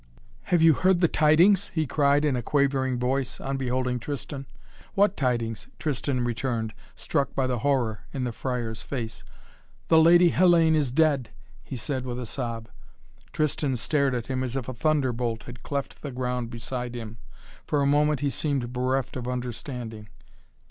[0.45, 4.47] "Have you heard the tidings?" he cried in a quavering voice, on beholding Tristan.
[4.95, 9.23] "What tidings?" Tristan returned, struck by the horror in the friar's face.
[9.89, 11.29] "The Lady Hellayne is dead!"
[11.63, 12.67] he said with a sob.
[13.31, 17.17] Tristan stared at him as if a thunderbolt had cleft the ground beside him.
[17.67, 20.09] For a moment he seemed bereft of understanding.